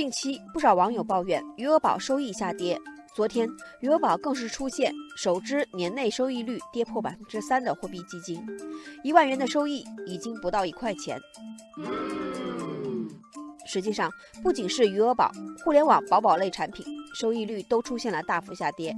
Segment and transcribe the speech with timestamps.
[0.00, 2.80] 近期不少网友抱怨余额宝收益下跌，
[3.14, 3.46] 昨天
[3.80, 8.42] 余额宝更是出现首支年内收益率跌破百分之三的货币基金，
[9.04, 11.20] 一万元的收益已经不到一块钱。
[13.66, 14.10] 实际上，
[14.42, 15.30] 不仅是余额宝，
[15.62, 16.82] 互联网宝宝类产品
[17.12, 18.96] 收益率都出现了大幅下跌，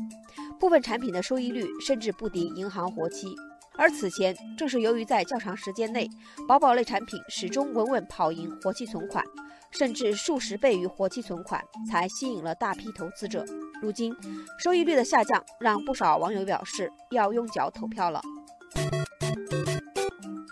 [0.61, 3.35] 部分产品的收益率甚至不敌银行活期。
[3.77, 6.09] 而此前正是由于在较长时间内，
[6.47, 9.25] 保保类产品始终稳稳跑赢活期存款，
[9.71, 13.45] 甚至数十倍于活期存款，才吸引了大批投资者。
[13.81, 14.15] 如今，
[14.59, 18.21] 收益率的下降让不少网友表示要用脚投票了。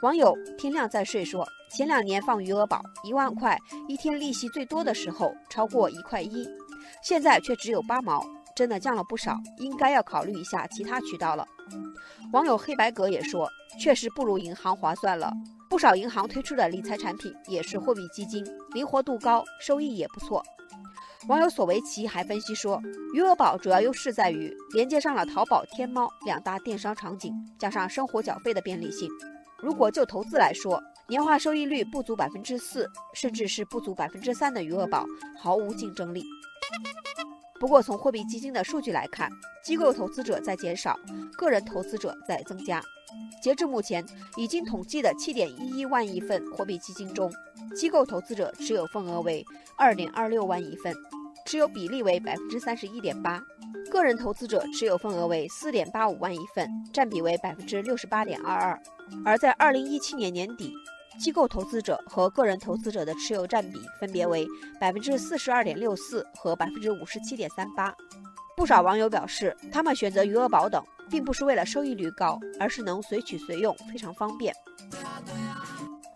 [0.03, 1.47] 网友天亮在睡说。
[1.73, 6.45] 前两年放余额宝一万块，一天利息最多的时候超过一块一，
[7.01, 8.21] 现在却只有八毛，
[8.61, 11.49] 真的降了不少，应该要考虑一下其他渠道了。
[12.31, 13.49] 网友黑白格也说，
[13.81, 15.33] 确实不如银行划算了，
[15.71, 20.45] 不少银行推出的理财产品也是货币基金，灵活度高，收益也不错。
[21.27, 22.79] 网友索维奇还分析说，
[23.15, 29.09] 余额宝主要优势在于连接上了淘宝、天猫两大电商场景，加上生活缴费的便利性。
[29.59, 35.07] 如果就投资来说，年化收益率不足百分之四，甚至是不足百分之三的余额宝
[35.39, 36.23] 毫无竞争力。
[37.61, 39.31] 不过，从货币基金的数据来看，
[39.63, 40.99] 机构投资者在减少，
[41.37, 42.83] 个人投资者在增加。
[43.43, 44.03] 截至目前，
[44.37, 47.31] 已经统计的七点一一万亿份货币基金中，
[47.77, 49.45] 机构投资者持有份额为
[49.77, 50.97] 二点二六万亿份，
[51.45, 53.39] 持有比例为百分之三十一点八；
[53.91, 58.81] 个人投资者持有份额为四点八五万亿份，占比为百分之六十八点二二。
[59.23, 60.73] 而在二零一七年年底，
[61.19, 64.47] 机构投资者和个人投资者的持有占比分别为
[64.79, 67.95] 百分之四十二点六四和百分之五十七点三八。
[68.57, 74.55] 不少网友表示，他们选择余额宝等，并不是为了收益率高，而是能随取随用，非常方便。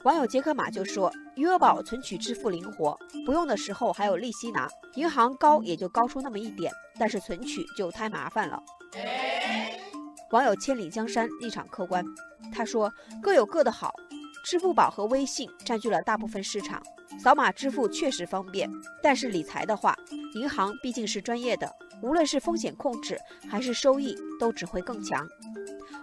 [0.04, 8.62] 网友杰克马就说，余额宝存取支付灵活，不用的时候还有利息拿，银行高也就高出那么一点，但是存取就太麻烦了。
[10.30, 12.04] 网友千里江山立场客观，
[12.52, 13.90] 他说各有各的好。
[14.44, 16.82] 支付宝和微信占据了大部分市场，
[17.18, 18.70] 扫码支付确实方便，
[19.02, 19.96] 但是理财的话，
[20.34, 23.18] 银行毕竟是专业的，无论是风险控制
[23.48, 25.26] 还是收益，都只会更强。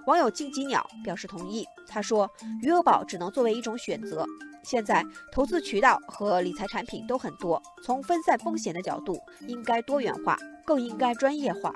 [0.07, 2.27] 网友金吉鸟表示同意，他说
[2.63, 4.25] 余额宝只能作为一种选择。
[4.63, 10.35] 现在投资渠道和理财产品都很多，从分散风险的角度，应该多元化，
[10.65, 11.71] 更应该专业化。